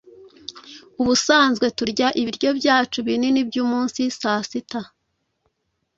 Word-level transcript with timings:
ubusanzwe 1.01 1.65
turya 1.77 2.07
ibiryo 2.21 2.49
byacu 2.59 2.97
binini 3.07 3.39
byumunsi 3.49 4.01
saa 4.19 4.41
sita 4.49 4.81